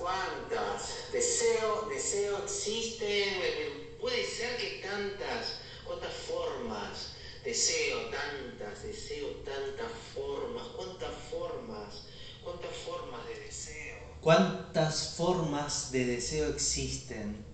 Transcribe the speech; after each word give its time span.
¿Cuántas? 0.00 1.12
Deseo, 1.12 1.88
deseo 1.88 2.38
existen. 2.44 3.96
Puede 4.00 4.24
ser 4.24 4.56
que 4.56 4.82
tantas, 4.86 5.60
cuántas 5.84 6.12
formas. 6.12 7.12
Deseo 7.44 8.10
tantas, 8.10 8.82
deseo 8.82 9.28
tantas 9.44 9.92
formas. 10.14 10.66
¿Cuántas 10.76 11.14
formas? 11.30 12.06
¿Cuántas 12.42 12.76
formas 12.76 13.26
de 13.26 13.40
deseo? 13.40 13.98
¿Cuántas 14.20 15.14
formas 15.16 15.92
de 15.92 16.04
deseo 16.04 16.50
existen? 16.50 17.44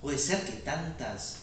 Puede 0.00 0.18
ser 0.18 0.44
que 0.44 0.52
tantas. 0.52 1.38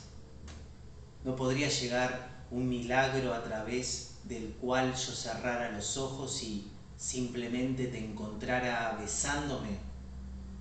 ¿No 1.24 1.36
podría 1.36 1.70
llegar 1.70 2.46
un 2.52 2.70
milagro 2.70 3.34
a 3.34 3.44
través 3.44 4.16
del 4.24 4.54
cual 4.56 4.96
yo 4.96 5.12
cerrara 5.14 5.72
los 5.72 5.98
ojos 5.98 6.42
y 6.44 6.72
simplemente 6.96 7.88
te 7.88 8.00
encontrara 8.00 8.98
besándome 9.00 9.88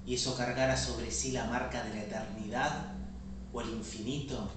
y 0.07 0.15
eso 0.15 0.37
cargara 0.37 0.77
sobre 0.77 1.11
sí 1.11 1.33
la 1.33 1.45
marca 1.47 1.83
de 1.83 1.93
la 1.93 2.03
eternidad 2.03 2.93
o 3.53 3.61
el 3.61 3.69
infinito? 3.71 4.49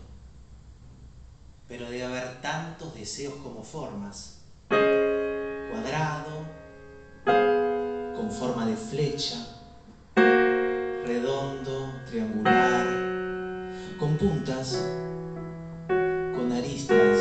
Pero 1.67 1.89
debe 1.89 2.03
haber 2.03 2.39
tantos 2.39 2.93
deseos 2.93 3.33
como 3.41 3.63
formas. 3.63 4.37
Cuadrado, 4.69 6.43
con 8.15 8.31
forma 8.31 8.65
de 8.65 8.75
flecha, 8.75 9.37
redondo, 11.05 11.99
triangular, 12.05 12.85
con 13.97 14.15
puntas, 14.17 14.79
con 15.87 16.51
aristas, 16.51 17.17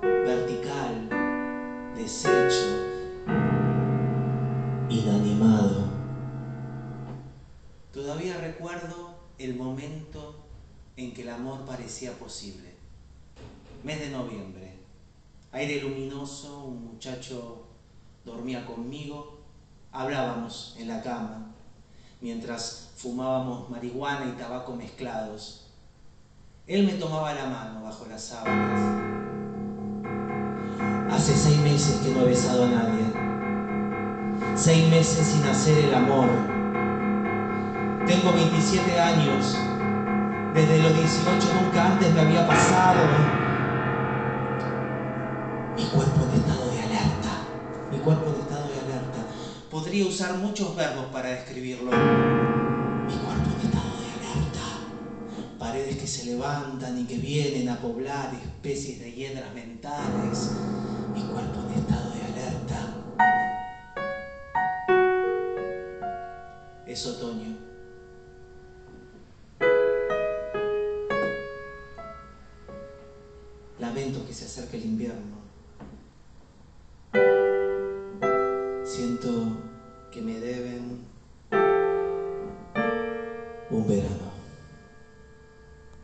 vertical, 0.00 1.08
deshecho, 1.94 2.41
Todavía 7.92 8.38
recuerdo 8.38 9.14
el 9.38 9.54
momento 9.54 10.46
en 10.96 11.12
que 11.12 11.22
el 11.22 11.28
amor 11.28 11.66
parecía 11.66 12.12
posible. 12.18 12.72
Mes 13.84 14.00
de 14.00 14.08
noviembre, 14.08 14.78
aire 15.52 15.82
luminoso, 15.82 16.64
un 16.64 16.92
muchacho 16.92 17.66
dormía 18.24 18.64
conmigo, 18.64 19.40
hablábamos 19.90 20.74
en 20.78 20.88
la 20.88 21.02
cama, 21.02 21.52
mientras 22.22 22.92
fumábamos 22.96 23.68
marihuana 23.68 24.26
y 24.26 24.38
tabaco 24.38 24.74
mezclados. 24.74 25.66
Él 26.66 26.86
me 26.86 26.94
tomaba 26.94 27.34
la 27.34 27.44
mano 27.44 27.82
bajo 27.82 28.06
las 28.06 28.22
sábanas. 28.22 28.80
Hace 31.10 31.36
seis 31.36 31.58
meses 31.58 32.00
que 32.00 32.10
no 32.10 32.22
he 32.22 32.26
besado 32.26 32.64
a 32.64 32.68
nadie. 32.68 33.04
Seis 34.56 34.88
meses 34.88 35.26
sin 35.26 35.42
hacer 35.42 35.84
el 35.84 35.94
amor. 35.94 36.61
Tengo 38.06 38.32
27 38.32 39.00
años. 39.00 39.56
Desde 40.54 40.82
los 40.82 40.94
18 40.94 41.54
nunca 41.62 41.86
antes 41.86 42.12
me 42.12 42.20
había 42.20 42.46
pasado. 42.46 43.00
Mi 45.76 45.84
cuerpo 45.84 46.26
en 46.28 46.40
estado 46.40 46.70
de 46.72 46.80
alerta. 46.80 47.30
Mi 47.92 47.98
cuerpo 47.98 48.34
en 48.34 48.40
estado 48.42 48.66
de 48.68 48.80
alerta. 48.80 49.18
Podría 49.70 50.04
usar 50.06 50.34
muchos 50.38 50.74
verbos 50.74 51.06
para 51.12 51.30
describirlo. 51.30 51.92
Mi 51.92 53.14
cuerpo 53.14 53.50
en 53.60 53.66
estado 53.66 53.94
de 54.00 54.08
alerta. 54.18 54.66
Paredes 55.58 55.96
que 55.96 56.06
se 56.06 56.26
levantan 56.26 56.98
y 56.98 57.04
que 57.04 57.18
vienen 57.18 57.68
a 57.68 57.76
poblar 57.76 58.34
especies 58.34 58.98
de 58.98 59.12
hiedras 59.12 59.54
mentales. 59.54 60.50
Mi 61.14 61.22
cuerpo 61.22 61.60
en 61.68 61.78
estado 61.78 62.10
de 62.10 62.22
alerta. 62.24 62.94
Es 66.84 67.06
otoño. 67.06 67.51
Lamento 73.78 74.26
que 74.26 74.32
se 74.32 74.44
acerque 74.44 74.76
el 74.76 74.84
invierno. 74.84 75.42
Siento 78.84 79.30
que 80.10 80.20
me 80.20 80.38
deben 80.38 80.98
un 83.70 83.88
verano. 83.88 84.31